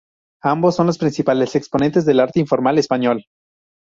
[0.41, 3.23] Ambos son los principales exponentes del arte informal español.